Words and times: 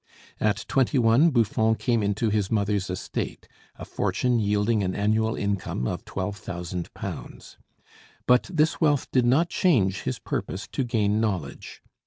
At 0.39 0.65
twenty 0.67 0.97
one 0.97 1.29
Buffon 1.29 1.75
came 1.75 2.01
into 2.01 2.31
his 2.31 2.49
mother's 2.49 2.89
estate, 2.89 3.47
a 3.75 3.85
fortune 3.85 4.39
yielding 4.39 4.81
an 4.81 4.95
annual 4.95 5.35
income 5.35 5.85
of 5.85 6.05
£12,000. 6.05 7.57
But 8.25 8.49
this 8.51 8.81
wealth 8.81 9.11
did 9.11 9.27
not 9.27 9.49
change 9.51 10.01
his 10.01 10.17
purpose 10.17 10.67
to 10.69 10.83
gain 10.83 11.21
knowledge. 11.21 11.83